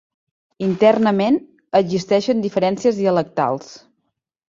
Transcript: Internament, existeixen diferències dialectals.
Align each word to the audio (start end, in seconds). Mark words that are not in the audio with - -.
Internament, 0.67 1.37
existeixen 1.81 2.43
diferències 2.49 3.01
dialectals. 3.05 3.73